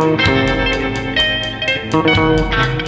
[0.00, 0.28] Thank
[2.74, 2.79] you.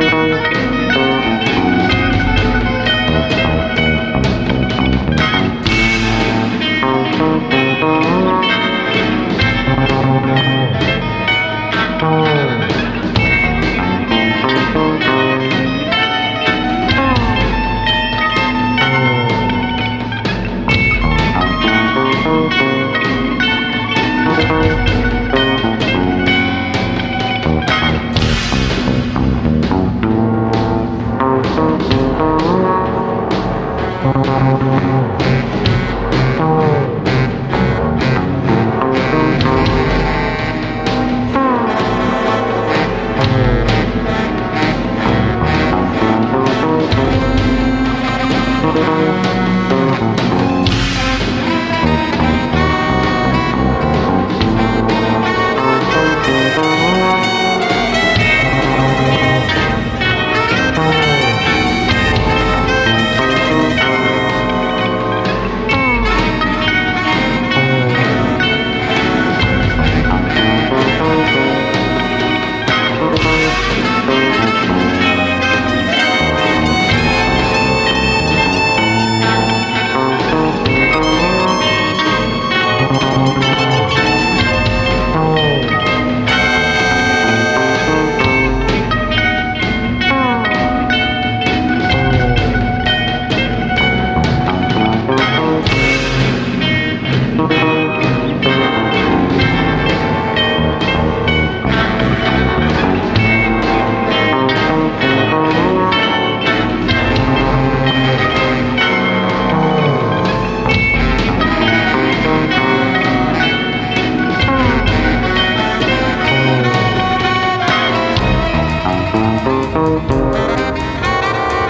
[0.00, 0.79] Música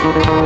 [0.00, 0.38] Oh.